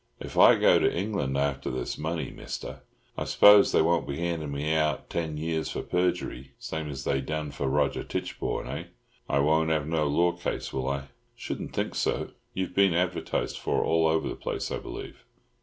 [0.19, 2.81] "If I go to England after this money, Mister,
[3.15, 7.21] I suppose they won't be handin' me out ten years for perjury, same as they
[7.21, 8.83] done for Roger Tichborne, eh?
[9.29, 12.31] I won't have no law case, will I?" "Shouldn't think so.
[12.55, 15.23] You've been advertised for all over the place, I believe."